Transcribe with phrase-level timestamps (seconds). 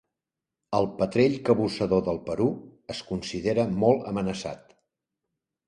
[0.77, 2.49] El petrell cabussador del Perú
[2.95, 4.77] es considera molt amenaçat.